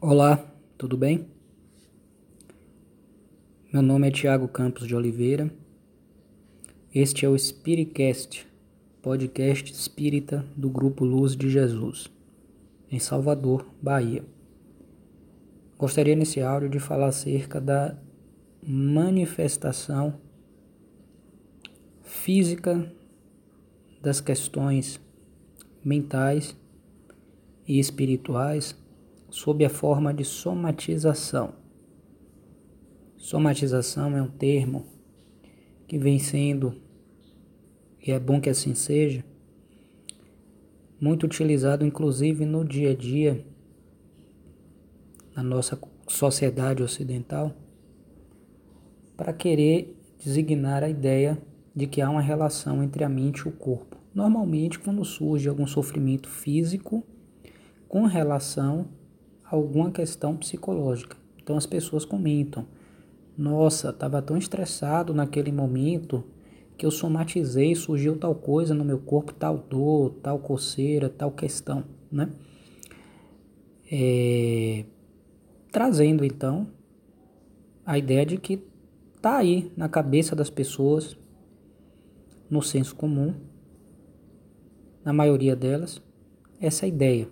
[0.00, 0.48] Olá,
[0.78, 1.26] tudo bem?
[3.72, 5.52] Meu nome é Tiago Campos de Oliveira.
[6.94, 8.46] Este é o Spiritcast,
[9.02, 12.08] podcast espírita do Grupo Luz de Jesus,
[12.88, 14.24] em Salvador, Bahia.
[15.76, 17.98] Gostaria nesse áudio de falar acerca da
[18.64, 20.14] manifestação
[22.04, 22.88] física
[24.00, 25.00] das questões
[25.84, 26.56] mentais
[27.66, 28.76] e espirituais
[29.30, 31.54] sob a forma de somatização.
[33.16, 34.86] Somatização é um termo
[35.86, 36.74] que vem sendo,
[38.06, 39.24] e é bom que assim seja,
[41.00, 43.44] muito utilizado inclusive no dia a dia
[45.34, 47.54] na nossa sociedade ocidental
[49.16, 51.40] para querer designar a ideia
[51.74, 53.96] de que há uma relação entre a mente e o corpo.
[54.12, 57.04] Normalmente, quando surge algum sofrimento físico
[57.88, 58.88] com relação
[59.50, 61.16] alguma questão psicológica.
[61.42, 62.66] Então as pessoas comentam:
[63.36, 66.24] Nossa, estava tão estressado naquele momento
[66.76, 71.84] que eu somatizei, surgiu tal coisa no meu corpo, tal dor, tal coceira, tal questão,
[72.10, 72.30] né?
[73.90, 74.84] É...
[75.72, 76.68] Trazendo então
[77.84, 78.62] a ideia de que
[79.20, 81.16] tá aí na cabeça das pessoas,
[82.48, 83.34] no senso comum,
[85.04, 86.00] na maioria delas,
[86.60, 87.28] essa ideia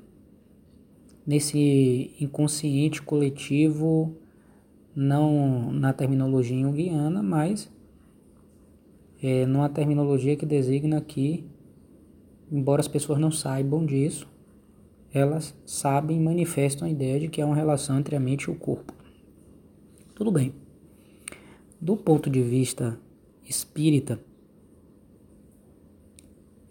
[1.27, 4.17] nesse inconsciente coletivo,
[4.95, 7.71] não na terminologia junguiana, mas
[9.23, 11.45] é, numa terminologia que designa que,
[12.51, 14.29] embora as pessoas não saibam disso,
[15.13, 18.51] elas sabem e manifestam a ideia de que há uma relação entre a mente e
[18.51, 18.93] o corpo.
[20.15, 20.53] Tudo bem.
[21.81, 22.99] Do ponto de vista
[23.45, 24.21] espírita,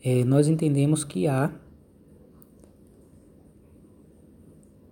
[0.04, 1.52] é, nós entendemos que há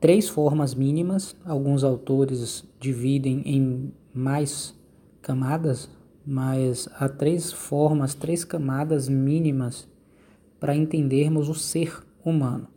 [0.04, 1.34] três formas mínimas.
[1.46, 4.78] Alguns autores dividem em mais
[5.22, 5.90] camadas,
[6.26, 9.88] mas há três formas, três camadas mínimas
[10.60, 12.68] para entendermos o ser humano.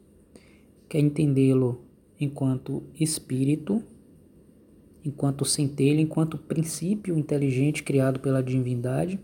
[0.89, 1.81] Que é entendê-lo
[2.21, 3.83] enquanto espírito,
[5.05, 9.19] enquanto centelha, enquanto princípio inteligente criado pela divindade,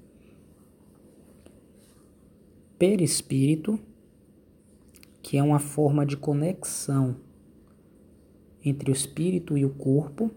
[2.76, 3.78] perispírito,
[5.22, 7.14] que é uma forma de conexão
[8.64, 10.30] entre o espírito e o corpo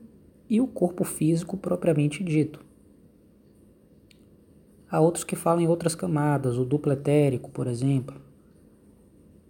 [0.50, 2.64] e o corpo físico propriamente dito.
[4.90, 8.22] Há outros que falam em outras camadas, o duplo etérico, por exemplo,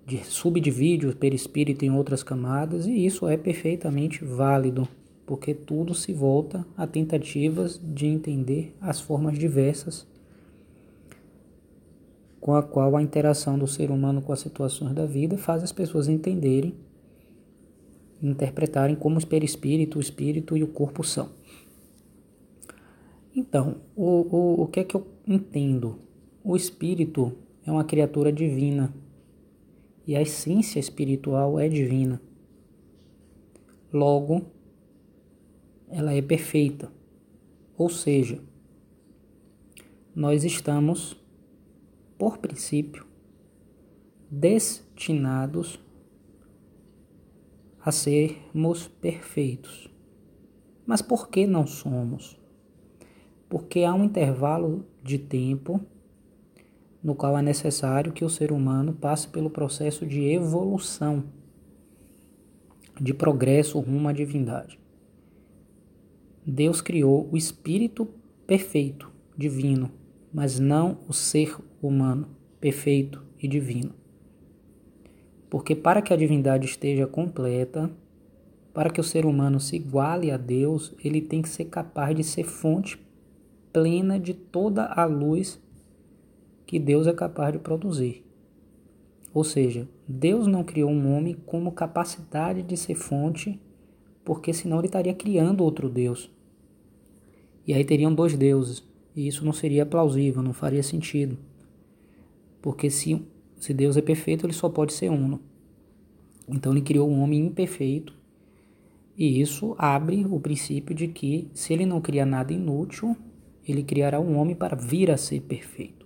[0.06, 4.88] de subdivide o perispírito em outras camadas, e isso é perfeitamente válido,
[5.26, 10.08] porque tudo se volta a tentativas de entender as formas diversas
[12.40, 15.72] com a qual a interação do ser humano com as situações da vida faz as
[15.72, 16.76] pessoas entenderem
[18.22, 21.30] interpretarem como o perispírito, o espírito e o corpo são.
[23.36, 26.00] Então, o, o, o que é que eu entendo?
[26.44, 27.34] O espírito
[27.66, 28.94] é uma criatura divina
[30.08, 32.22] e a essência espiritual é divina.
[33.92, 34.44] Logo,
[35.90, 36.92] ela é perfeita.
[37.78, 38.40] Ou seja,
[40.16, 41.18] nós estamos,
[42.18, 43.06] por princípio,
[44.32, 45.80] destinados
[47.86, 49.88] a sermos perfeitos.
[50.88, 52.36] Mas por que não somos?
[53.48, 55.80] Porque há um intervalo de tempo
[57.04, 61.26] no qual é necessário que o ser humano passe pelo processo de evolução,
[63.00, 64.80] de progresso rumo à divindade.
[66.44, 68.08] Deus criou o espírito
[68.48, 69.92] perfeito, divino,
[70.34, 72.30] mas não o ser humano
[72.60, 73.94] perfeito e divino.
[75.56, 77.90] Porque para que a divindade esteja completa,
[78.74, 82.26] para que o ser humano se iguale a Deus, ele tem que ser capaz de
[82.26, 83.00] ser fonte
[83.72, 85.58] plena de toda a luz
[86.66, 88.26] que Deus é capaz de produzir.
[89.34, 93.58] Ou seja, Deus não criou um homem como capacidade de ser fonte,
[94.26, 96.30] porque senão ele estaria criando outro Deus.
[97.66, 98.84] E aí teriam dois deuses,
[99.16, 101.38] e isso não seria plausível, não faria sentido.
[102.62, 103.26] Porque se
[103.66, 105.42] se Deus é perfeito, ele só pode ser uno.
[106.48, 108.14] Então ele criou um homem imperfeito.
[109.18, 113.18] E isso abre o princípio de que se ele não cria nada inútil,
[113.68, 116.06] ele criará um homem para vir a ser perfeito.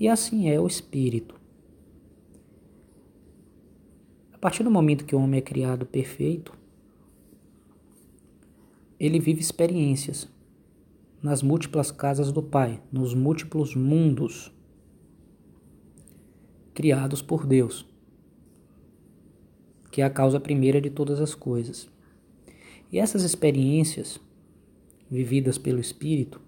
[0.00, 1.38] E assim é o espírito.
[4.32, 6.54] A partir do momento que o homem é criado perfeito,
[8.98, 10.26] ele vive experiências
[11.22, 14.55] nas múltiplas casas do Pai, nos múltiplos mundos
[16.76, 17.88] criados por Deus,
[19.90, 21.88] que é a causa primeira de todas as coisas.
[22.92, 24.20] E essas experiências
[25.10, 26.38] vividas pelo espírito,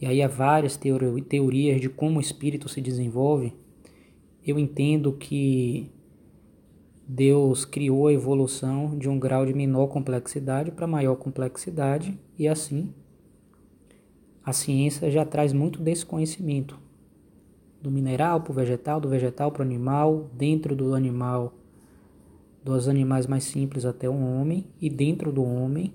[0.00, 3.52] e aí há várias teorias de como o espírito se desenvolve,
[4.46, 5.90] eu entendo que
[7.06, 12.94] Deus criou a evolução de um grau de menor complexidade para maior complexidade e assim
[14.44, 16.81] a ciência já traz muito desse conhecimento
[17.82, 21.52] do mineral para o vegetal, do vegetal para o animal, dentro do animal,
[22.64, 25.92] dos animais mais simples até o homem e dentro do homem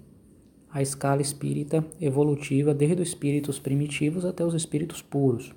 [0.70, 5.56] a escala espírita evolutiva desde os espíritos primitivos até os espíritos puros.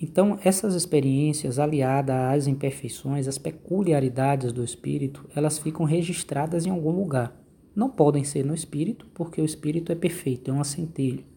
[0.00, 6.90] Então, essas experiências aliadas às imperfeições, às peculiaridades do espírito, elas ficam registradas em algum
[6.90, 7.40] lugar.
[7.74, 11.31] Não podem ser no espírito, porque o espírito é perfeito, é uma centelha.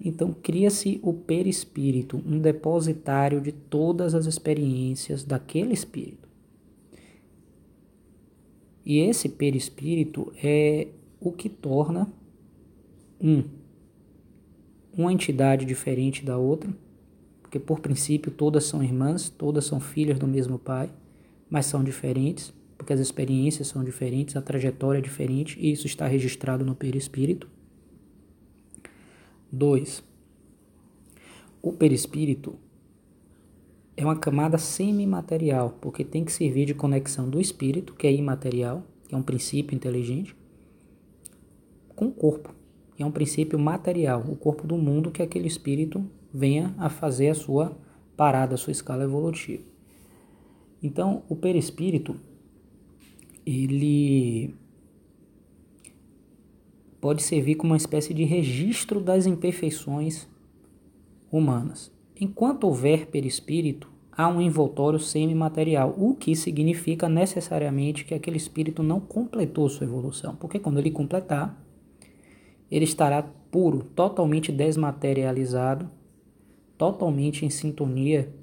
[0.00, 6.28] Então, cria-se o perispírito, um depositário de todas as experiências daquele espírito.
[8.84, 10.88] E esse perispírito é
[11.20, 12.12] o que torna
[13.20, 13.44] um
[14.96, 16.72] uma entidade diferente da outra,
[17.42, 20.88] porque por princípio todas são irmãs, todas são filhas do mesmo pai,
[21.50, 26.06] mas são diferentes, porque as experiências são diferentes, a trajetória é diferente, e isso está
[26.06, 27.48] registrado no perispírito.
[29.54, 30.02] 2.
[31.62, 32.54] O perispírito
[33.96, 38.82] é uma camada semimaterial, porque tem que servir de conexão do espírito, que é imaterial,
[39.08, 40.36] que é um princípio inteligente,
[41.94, 42.54] com o corpo,
[42.96, 47.28] que é um princípio material, o corpo do mundo que aquele espírito venha a fazer
[47.28, 47.76] a sua
[48.16, 49.62] parada, a sua escala evolutiva.
[50.82, 52.16] Então, o perispírito
[53.46, 54.54] ele
[57.04, 60.26] pode servir como uma espécie de registro das imperfeições
[61.30, 61.92] humanas.
[62.18, 69.00] Enquanto houver perispírito, há um envoltório semimaterial, o que significa necessariamente que aquele espírito não
[69.00, 71.62] completou sua evolução, porque quando ele completar,
[72.70, 75.90] ele estará puro, totalmente desmaterializado
[76.78, 78.34] totalmente em sintonia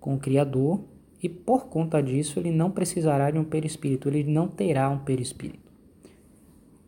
[0.00, 0.80] com o Criador
[1.22, 5.67] e por conta disso ele não precisará de um perispírito, ele não terá um perispírito.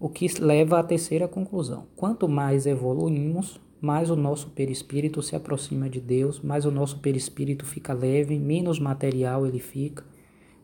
[0.01, 5.91] O que leva à terceira conclusão: quanto mais evoluímos, mais o nosso perispírito se aproxima
[5.91, 10.03] de Deus, mais o nosso perispírito fica leve, menos material ele fica,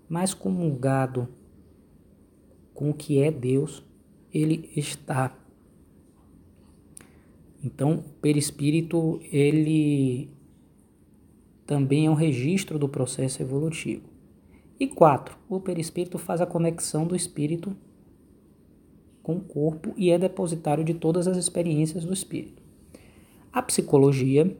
[0.09, 1.29] mais comungado
[2.73, 3.85] com o que é Deus
[4.33, 5.37] ele está.
[7.62, 10.31] Então, o perispírito, ele
[11.67, 14.09] também é um registro do processo evolutivo.
[14.79, 17.77] E quatro, o perispírito faz a conexão do espírito
[19.26, 22.62] com o corpo e é depositário de todas as experiências do espírito.
[23.52, 24.56] A psicologia,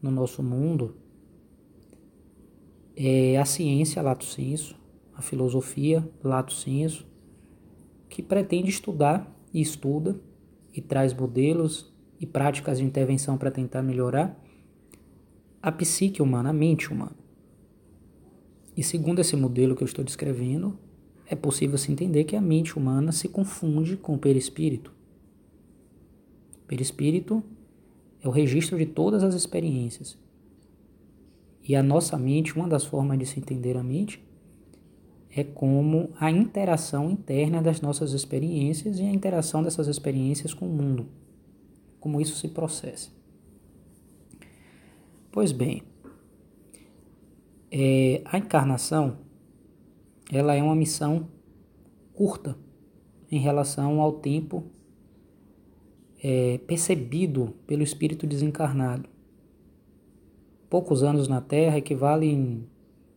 [0.00, 0.96] no nosso mundo,
[2.96, 4.74] é a ciência lato sensu,
[5.14, 7.06] a filosofia lato sensu,
[8.08, 10.18] que pretende estudar e estuda
[10.72, 14.42] e traz modelos e práticas de intervenção para tentar melhorar
[15.60, 17.18] a psique humana, a mente humana.
[18.74, 20.78] E segundo esse modelo que eu estou descrevendo,
[21.26, 24.92] é possível se entender que a mente humana se confunde com o perispírito.
[26.64, 27.42] O perispírito
[28.20, 30.18] é o registro de todas as experiências.
[31.62, 34.24] E a nossa mente, uma das formas de se entender a mente,
[35.30, 40.72] é como a interação interna das nossas experiências e a interação dessas experiências com o
[40.72, 41.06] mundo
[42.06, 43.10] como isso se processa.
[45.32, 45.82] Pois bem,
[47.68, 49.18] é, a encarnação
[50.32, 51.28] ela é uma missão
[52.12, 52.56] curta
[53.30, 54.64] em relação ao tempo
[56.22, 59.08] é, percebido pelo espírito desencarnado.
[60.68, 62.66] Poucos anos na Terra equivalem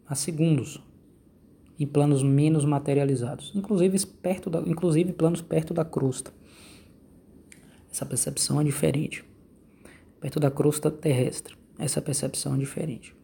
[0.06, 0.84] a segundos
[1.80, 6.34] em planos menos materializados, inclusive, perto da, inclusive planos perto da crosta.
[7.92, 9.24] Essa percepção é diferente.
[10.20, 13.16] Perto da crosta terrestre, essa percepção é diferente.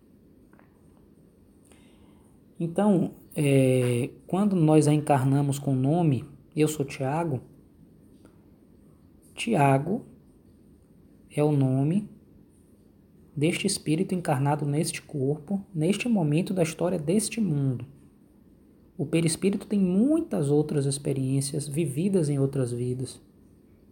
[2.59, 6.23] Então, é, quando nós a encarnamos com o nome,
[6.55, 7.41] eu sou Tiago,
[9.35, 10.05] Tiago
[11.29, 12.09] é o nome
[13.35, 17.85] deste espírito encarnado neste corpo, neste momento da história deste mundo.
[18.97, 23.21] O perispírito tem muitas outras experiências vividas em outras vidas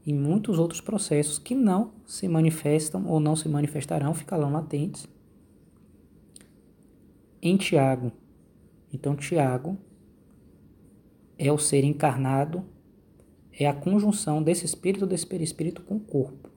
[0.05, 5.05] e muitos outros processos que não se manifestam ou não se manifestarão, ficarão latentes
[7.41, 8.13] em Tiago.
[8.93, 9.77] Então, Tiago
[11.37, 12.63] é o ser encarnado,
[13.51, 16.49] é a conjunção desse espírito, desse perispírito com o corpo.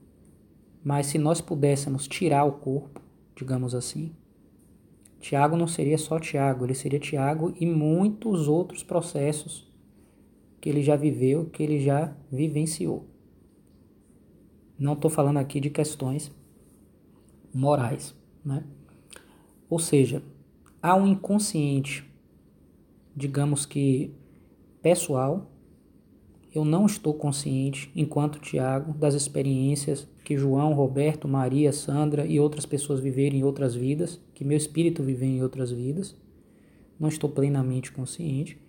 [0.83, 3.01] Mas se nós pudéssemos tirar o corpo,
[3.35, 4.15] digamos assim,
[5.19, 9.67] Tiago não seria só Tiago, ele seria Tiago e muitos outros processos
[10.61, 13.07] que ele já viveu, que ele já vivenciou.
[14.77, 16.31] Não estou falando aqui de questões
[17.53, 18.15] morais,
[18.45, 18.63] né?
[19.69, 20.21] Ou seja,
[20.81, 22.07] há um inconsciente,
[23.17, 24.13] digamos que
[24.79, 25.51] pessoal,
[26.53, 32.65] eu não estou consciente, enquanto Tiago, das experiências que João, Roberto, Maria, Sandra e outras
[32.65, 36.15] pessoas viveram em outras vidas, que meu espírito viveu em outras vidas.
[36.99, 38.59] Não estou plenamente consciente.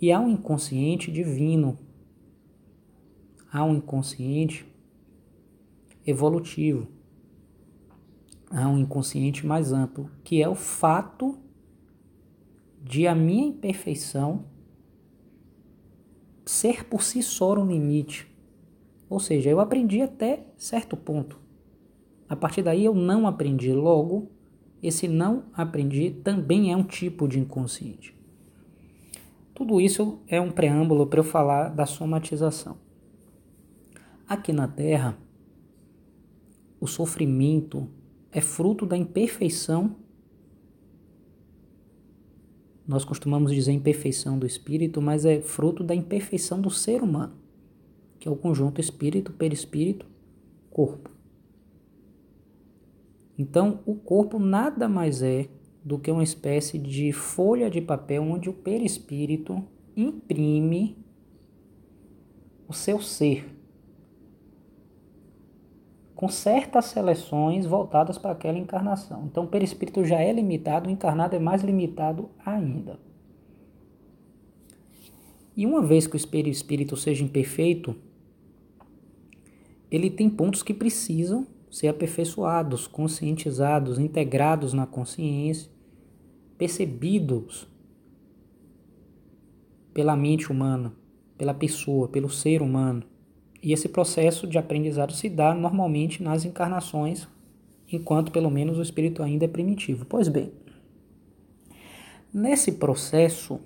[0.00, 1.78] E há um inconsciente divino.
[3.52, 4.66] Há um inconsciente
[6.06, 6.88] evolutivo.
[8.50, 11.38] Há um inconsciente mais amplo, que é o fato
[12.84, 14.44] de a minha imperfeição
[16.44, 18.30] ser por si só um limite.
[19.08, 21.40] Ou seja, eu aprendi até certo ponto.
[22.28, 23.72] A partir daí eu não aprendi.
[23.72, 24.30] Logo,
[24.82, 28.14] esse não aprendi também é um tipo de inconsciente.
[29.54, 32.76] Tudo isso é um preâmbulo para eu falar da somatização.
[34.28, 35.16] Aqui na Terra,
[36.80, 37.88] o sofrimento
[38.32, 39.96] é fruto da imperfeição.
[42.86, 47.34] Nós costumamos dizer imperfeição do espírito, mas é fruto da imperfeição do ser humano,
[48.18, 50.06] que é o conjunto espírito, perispírito,
[50.70, 51.10] corpo.
[53.38, 55.48] Então, o corpo nada mais é
[55.84, 59.62] do que uma espécie de folha de papel onde o perispírito
[59.96, 60.96] imprime
[62.68, 63.53] o seu ser,
[66.14, 69.24] com certas seleções voltadas para aquela encarnação.
[69.26, 72.98] Então, o perispírito já é limitado, o encarnado é mais limitado ainda.
[75.56, 77.96] E uma vez que o perispírito seja imperfeito,
[79.90, 85.70] ele tem pontos que precisam ser aperfeiçoados, conscientizados, integrados na consciência,
[86.56, 87.68] percebidos
[89.92, 90.92] pela mente humana,
[91.36, 93.04] pela pessoa, pelo ser humano.
[93.64, 97.26] E esse processo de aprendizado se dá normalmente nas encarnações,
[97.90, 100.04] enquanto pelo menos o espírito ainda é primitivo.
[100.04, 100.52] Pois bem,
[102.30, 103.58] nesse processo,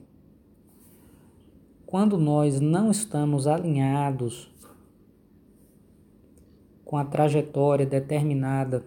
[1.85, 4.49] quando nós não estamos alinhados
[6.85, 8.85] com a trajetória determinada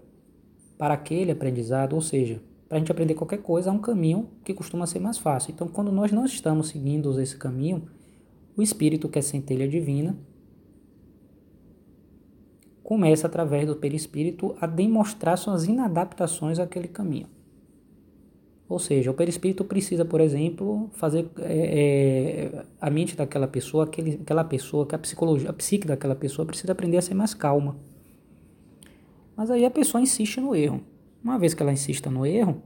[0.77, 4.53] para aquele aprendizado, ou seja, para a gente aprender qualquer coisa, há um caminho que
[4.53, 5.51] costuma ser mais fácil.
[5.51, 7.89] Então, quando nós não estamos seguindo esse caminho,
[8.55, 10.17] o espírito, que é centelha divina,
[12.83, 17.27] começa através do perispírito a demonstrar suas inadaptações àquele caminho.
[18.67, 24.19] Ou seja, o perispírito precisa, por exemplo, fazer é, é, a mente daquela pessoa, aquele,
[24.21, 27.75] aquela pessoa, que a psicologia, a psique daquela pessoa precisa aprender a ser mais calma.
[29.35, 30.81] Mas aí a pessoa insiste no erro.
[31.21, 32.61] Uma vez que ela insista no erro,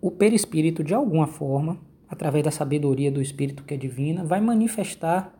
[0.00, 1.76] o perispírito, de alguma forma,
[2.08, 5.39] através da sabedoria do espírito que é divina, vai manifestar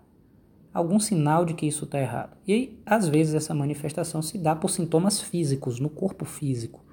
[0.72, 2.36] algum sinal de que isso está errado.
[2.46, 6.84] E aí, às vezes essa manifestação se dá por sintomas físicos, no corpo físico.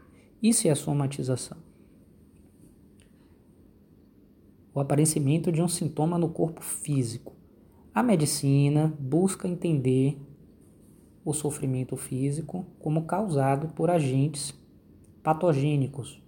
[0.41, 1.57] Isso é a somatização.
[4.73, 7.33] O aparecimento de um sintoma no corpo físico.
[7.93, 10.19] A medicina busca entender
[11.25, 14.53] o sofrimento físico como causado por agentes
[15.23, 16.23] patogênicos,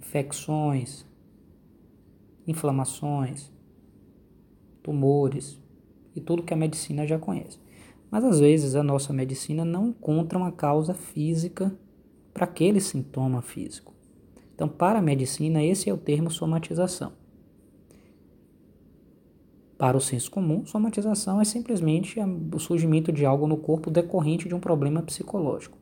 [0.00, 1.06] infecções,
[2.46, 3.52] inflamações,
[4.82, 5.61] tumores,
[6.14, 7.58] e tudo que a medicina já conhece.
[8.10, 11.74] Mas às vezes a nossa medicina não encontra uma causa física
[12.32, 13.94] para aquele sintoma físico.
[14.54, 17.12] Então, para a medicina, esse é o termo somatização.
[19.78, 22.20] Para o senso comum, somatização é simplesmente
[22.54, 25.76] o surgimento de algo no corpo decorrente de um problema psicológico.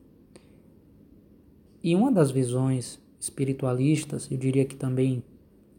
[1.83, 5.23] E uma das visões espiritualistas, eu diria que também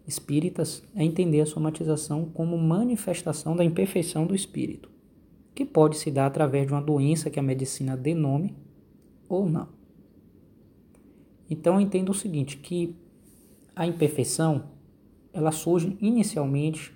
[0.07, 4.91] espíritas é entender a somatização como manifestação da imperfeição do espírito,
[5.55, 8.55] que pode se dar através de uma doença que a medicina dê nome
[9.29, 9.69] ou não.
[11.49, 12.97] Então eu entendo o seguinte, que
[13.77, 14.65] a imperfeição
[15.33, 16.93] ela surge inicialmente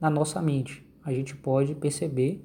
[0.00, 0.84] na nossa mente.
[1.04, 2.44] A gente pode perceber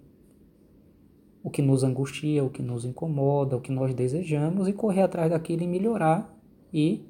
[1.43, 5.29] o que nos angustia, o que nos incomoda, o que nós desejamos e correr atrás
[5.29, 6.35] daquilo e melhorar
[6.73, 7.05] e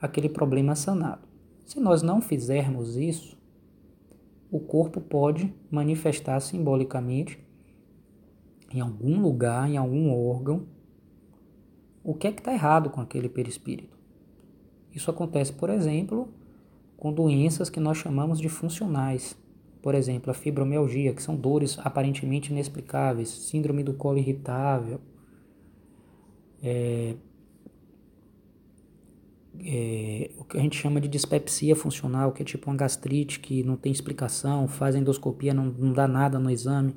[0.00, 1.29] aquele problema sanado.
[1.70, 3.38] Se nós não fizermos isso,
[4.50, 7.38] o corpo pode manifestar simbolicamente
[8.74, 10.66] em algum lugar, em algum órgão,
[12.02, 13.96] o que é que está errado com aquele perispírito.
[14.92, 16.34] Isso acontece, por exemplo,
[16.96, 19.40] com doenças que nós chamamos de funcionais.
[19.80, 25.00] Por exemplo, a fibromialgia, que são dores aparentemente inexplicáveis, síndrome do colo irritável,
[26.60, 27.14] é,
[29.64, 33.62] é, o que a gente chama de dispepsia funcional, que é tipo uma gastrite que
[33.62, 36.94] não tem explicação, faz endoscopia, não, não dá nada no exame.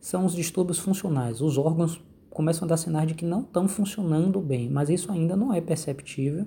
[0.00, 1.40] São os distúrbios funcionais.
[1.40, 2.00] Os órgãos
[2.30, 5.60] começam a dar sinais de que não estão funcionando bem, mas isso ainda não é
[5.60, 6.46] perceptível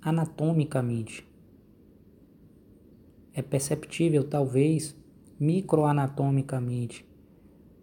[0.00, 1.26] anatomicamente.
[3.34, 4.96] É perceptível, talvez,
[5.38, 7.04] microanatomicamente,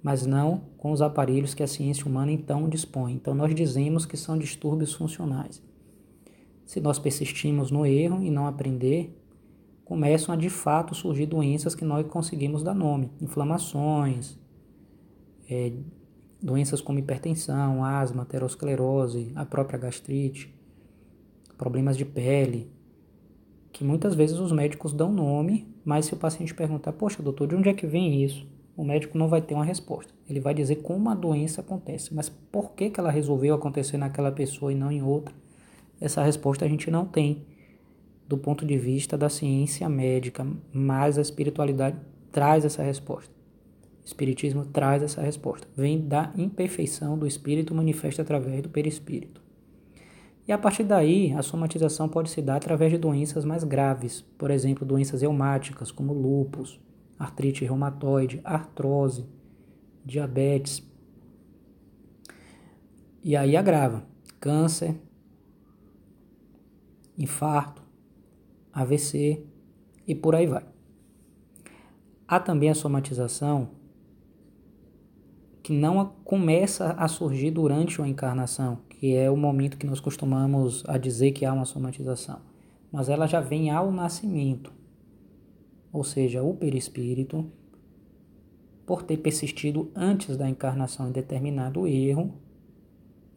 [0.03, 3.13] mas não com os aparelhos que a ciência humana então dispõe.
[3.13, 5.63] Então nós dizemos que são distúrbios funcionais.
[6.65, 9.17] Se nós persistimos no erro e não aprender,
[9.86, 14.38] começam a de fato surgir doenças que nós conseguimos dar nome, inflamações,
[15.50, 15.72] é,
[16.41, 20.53] doenças como hipertensão, asma, aterosclerose, a própria gastrite,
[21.57, 22.69] problemas de pele,
[23.72, 27.55] que muitas vezes os médicos dão nome, mas se o paciente perguntar, poxa doutor, de
[27.55, 28.45] onde é que vem isso?
[28.75, 30.13] O médico não vai ter uma resposta.
[30.27, 34.32] Ele vai dizer como a doença acontece, mas por que, que ela resolveu acontecer naquela
[34.32, 35.34] pessoa e não em outra?
[36.01, 37.46] Essa resposta a gente não tem
[38.27, 41.98] do ponto de vista da ciência médica, mas a espiritualidade
[42.32, 43.32] traz essa resposta.
[44.03, 45.68] O espiritismo traz essa resposta.
[45.75, 49.42] Vem da imperfeição do espírito manifesta através do perispírito.
[50.48, 54.51] E a partir daí, a somatização pode se dar através de doenças mais graves, por
[54.51, 56.80] exemplo, doenças reumáticas como lúpus,
[57.17, 59.25] artrite reumatoide, artrose,
[60.05, 60.84] diabetes.
[63.24, 64.05] E aí agrava:
[64.39, 64.96] câncer,
[67.17, 67.82] infarto,
[68.72, 69.46] AVC
[70.08, 70.65] e por aí vai.
[72.27, 73.70] Há também a somatização
[75.62, 80.84] que não começa a surgir durante a encarnação, que é o momento que nós costumamos
[80.88, 82.41] a dizer que há uma somatização,
[82.91, 84.74] mas ela já vem ao nascimento
[85.93, 87.45] ou seja, o perispírito,
[88.83, 92.33] por ter persistido antes da encarnação em determinado erro,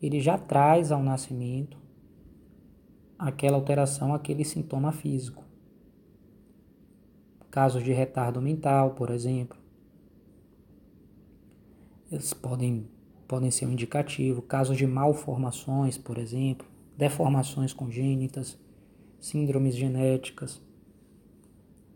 [0.01, 1.77] ele já traz ao nascimento
[3.19, 5.45] aquela alteração, aquele sintoma físico.
[7.51, 9.59] Casos de retardo mental, por exemplo,
[12.11, 12.89] eles podem,
[13.29, 14.41] podem ser um indicativo.
[14.41, 16.67] Casos de malformações, por exemplo,
[16.97, 18.59] deformações congênitas,
[19.21, 20.66] síndromes genéticas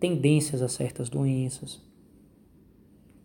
[0.00, 1.80] tendências a certas doenças.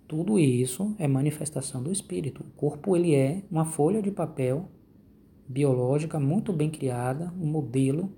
[0.07, 2.43] Tudo isso é manifestação do espírito.
[2.43, 4.69] O corpo ele é uma folha de papel
[5.47, 8.11] biológica muito bem criada, um modelo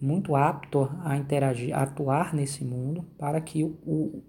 [0.00, 4.22] muito apto a interagir, a atuar nesse mundo para que o, o,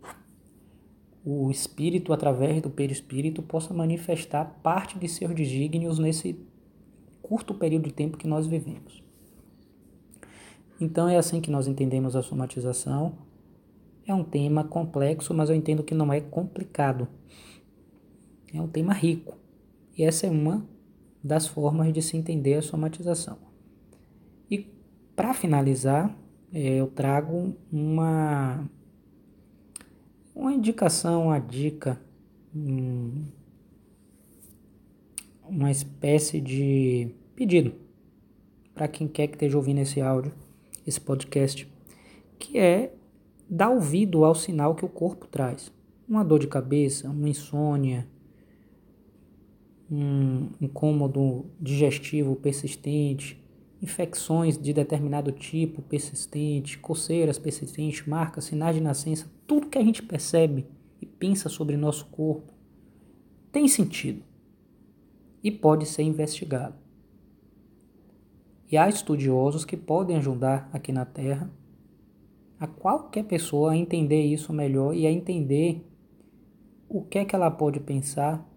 [1.23, 6.37] o espírito, através do perispírito, possa manifestar parte de seus desígnios nesse
[7.21, 9.01] curto período de tempo que nós vivemos.
[10.81, 13.13] Então é assim que nós entendemos a somatização.
[14.05, 17.07] É um tema complexo, mas eu entendo que não é complicado.
[18.51, 19.37] É um tema rico.
[19.95, 20.65] E essa é uma
[21.23, 23.37] das formas de se entender a somatização.
[24.49, 24.67] E
[25.15, 26.17] para finalizar,
[26.51, 28.67] é, eu trago uma
[30.33, 32.01] uma indicação, uma dica,
[35.47, 37.73] uma espécie de pedido
[38.73, 40.33] para quem quer que esteja ouvindo esse áudio
[40.85, 41.67] esse podcast,
[42.39, 42.93] que é
[43.49, 45.71] dar ouvido ao sinal que o corpo traz.
[46.07, 48.07] Uma dor de cabeça, uma insônia,
[49.89, 53.41] um incômodo digestivo persistente,
[53.81, 60.03] infecções de determinado tipo persistente, coceiras persistentes, marcas, sinais de nascença, tudo que a gente
[60.03, 60.65] percebe
[61.01, 62.53] e pensa sobre nosso corpo
[63.51, 64.23] tem sentido
[65.43, 66.80] e pode ser investigado.
[68.71, 71.51] E há estudiosos que podem ajudar aqui na Terra
[72.57, 75.85] a qualquer pessoa a entender isso melhor e a entender
[76.87, 78.47] o que é que ela pode pensar,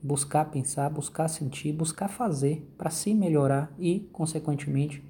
[0.00, 5.02] buscar pensar, buscar sentir, buscar fazer para se melhorar e, consequentemente,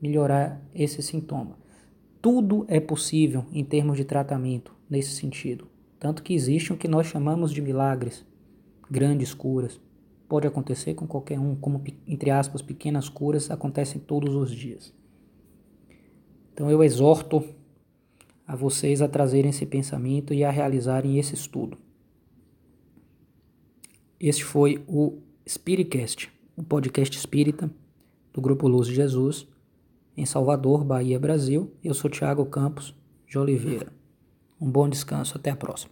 [0.00, 1.58] melhorar esse sintoma.
[2.22, 5.66] Tudo é possível em termos de tratamento nesse sentido,
[5.98, 8.24] tanto que existe o que nós chamamos de milagres,
[8.88, 9.80] grandes curas
[10.30, 14.94] pode acontecer com qualquer um, como, entre aspas, pequenas curas acontecem todos os dias.
[16.52, 17.44] Então eu exorto
[18.46, 21.76] a vocês a trazerem esse pensamento e a realizarem esse estudo.
[24.20, 27.68] Este foi o Spiritcast, o podcast espírita
[28.32, 29.48] do Grupo Luz de Jesus,
[30.16, 31.72] em Salvador, Bahia, Brasil.
[31.82, 32.94] Eu sou Tiago Campos
[33.26, 33.92] de Oliveira.
[34.60, 35.88] Um bom descanso, até a próxima.